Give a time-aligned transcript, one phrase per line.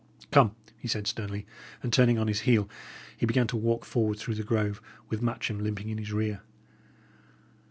[0.31, 1.45] "Come," he said, sternly;
[1.83, 2.67] and, turning on his heel,
[3.15, 6.41] he began to walk forward through the grove, with Matcham limping in his rear.